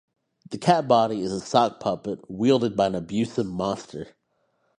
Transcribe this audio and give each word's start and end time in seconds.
The 0.49 0.57
cat 0.57 0.87
body 0.87 1.21
is 1.21 1.31
a 1.31 1.39
sock 1.39 1.79
puppet 1.79 2.21
wielded 2.27 2.75
by 2.75 2.87
an 2.87 2.95
abusive 2.95 3.45
monster. 3.45 4.07